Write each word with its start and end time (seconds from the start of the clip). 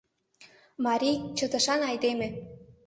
Марий— 0.85 1.17
чытышан 1.37 1.81
айдеме... 1.89 2.27